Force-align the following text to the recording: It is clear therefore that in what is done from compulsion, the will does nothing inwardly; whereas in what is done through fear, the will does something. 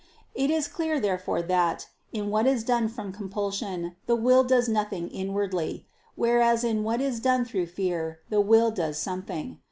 It 0.33 0.49
is 0.49 0.67
clear 0.67 0.99
therefore 0.99 1.43
that 1.43 1.85
in 2.11 2.31
what 2.31 2.47
is 2.47 2.63
done 2.63 2.87
from 2.87 3.13
compulsion, 3.13 3.97
the 4.07 4.15
will 4.15 4.43
does 4.43 4.67
nothing 4.67 5.09
inwardly; 5.09 5.85
whereas 6.15 6.63
in 6.63 6.83
what 6.83 7.01
is 7.01 7.19
done 7.19 7.45
through 7.45 7.67
fear, 7.67 8.21
the 8.31 8.41
will 8.41 8.71
does 8.71 8.97
something. 8.97 9.59